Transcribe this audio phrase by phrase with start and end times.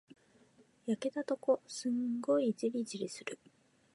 [0.87, 3.37] 焼けたとこ、すんごいじりじりする。